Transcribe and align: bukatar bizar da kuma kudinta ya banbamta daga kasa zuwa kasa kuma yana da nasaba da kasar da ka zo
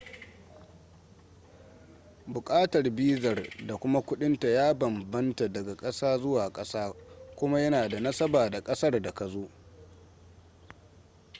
bukatar 2.27 2.89
bizar 2.89 3.65
da 3.67 3.75
kuma 3.77 4.01
kudinta 4.01 4.47
ya 4.47 4.73
banbamta 4.73 5.47
daga 5.47 5.75
kasa 5.75 6.17
zuwa 6.17 6.49
kasa 6.49 6.93
kuma 7.35 7.59
yana 7.61 7.89
da 7.89 7.99
nasaba 7.99 8.49
da 8.49 8.61
kasar 8.63 9.01
da 9.01 9.11
ka 9.11 9.27
zo 9.27 9.49